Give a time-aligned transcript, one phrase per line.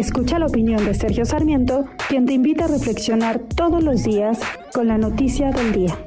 [0.00, 4.38] Escucha la opinión de Sergio Sarmiento, quien te invita a reflexionar todos los días
[4.72, 5.98] con la noticia del día.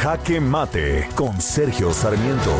[0.00, 2.54] Jaque Mate con Sergio Sarmiento.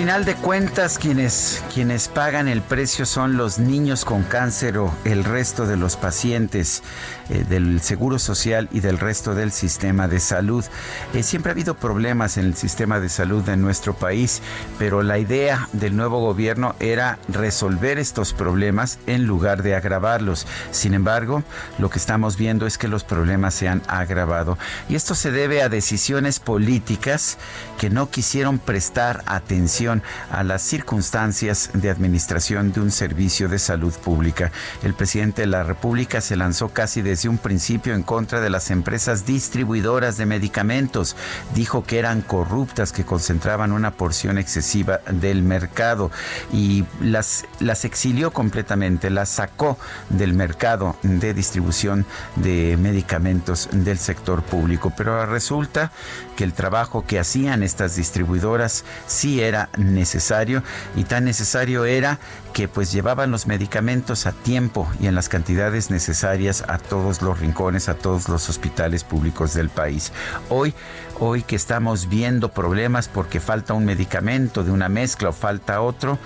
[0.00, 5.24] Final de cuentas, quienes, quienes pagan el precio son los niños con cáncer o el
[5.24, 6.82] resto de los pacientes
[7.28, 10.64] eh, del Seguro Social y del resto del sistema de salud.
[11.12, 14.40] Eh, siempre ha habido problemas en el sistema de salud de nuestro país,
[14.78, 20.46] pero la idea del nuevo gobierno era resolver estos problemas en lugar de agravarlos.
[20.70, 21.42] Sin embargo,
[21.78, 24.56] lo que estamos viendo es que los problemas se han agravado.
[24.88, 27.36] Y esto se debe a decisiones políticas
[27.78, 29.89] que no quisieron prestar atención
[30.30, 34.52] a las circunstancias de administración de un servicio de salud pública.
[34.82, 38.70] El presidente de la República se lanzó casi desde un principio en contra de las
[38.70, 41.16] empresas distribuidoras de medicamentos.
[41.54, 46.10] Dijo que eran corruptas, que concentraban una porción excesiva del mercado
[46.52, 54.42] y las, las exilió completamente, las sacó del mercado de distribución de medicamentos del sector
[54.42, 54.92] público.
[54.96, 55.90] Pero resulta
[56.36, 59.40] que el trabajo que hacían estas distribuidoras sí
[59.76, 60.62] necesario
[60.96, 62.18] y tan necesario era
[62.52, 67.38] que pues llevaban los medicamentos a tiempo y en las cantidades necesarias a todos los
[67.38, 70.12] rincones, a todos los hospitales públicos del país.
[70.48, 70.74] Hoy,
[71.18, 76.18] hoy que estamos viendo problemas porque falta un medicamento de una mezcla o falta otro,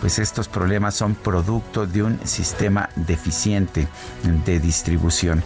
[0.00, 3.86] pues estos problemas son producto de un sistema deficiente
[4.44, 5.44] de distribución.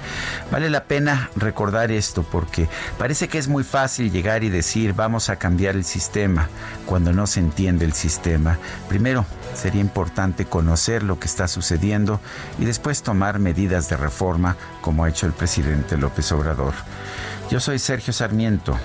[0.50, 2.68] Vale la pena recordar esto porque
[2.98, 6.48] parece que es muy fácil llegar y decir vamos a cambiar el sistema
[6.86, 8.58] cuando no se entiende el sistema.
[8.88, 9.24] Primero,
[9.54, 12.20] sería importante conocer lo que está sucediendo
[12.58, 16.74] y después tomar medidas de reforma como ha hecho el presidente López Obrador.
[17.50, 18.76] Yo soy Sergio Sarmiento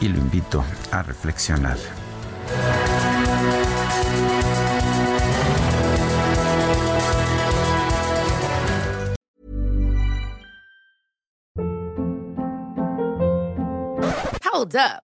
[0.00, 1.78] y lo invito a reflexionar.
[14.44, 15.11] Hold up.